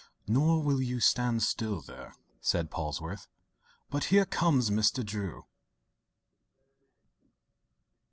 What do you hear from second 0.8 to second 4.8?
you stand still there," said Polwarth. "But here comes